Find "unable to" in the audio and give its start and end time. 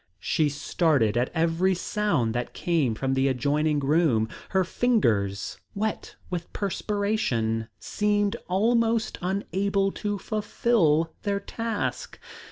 9.21-10.17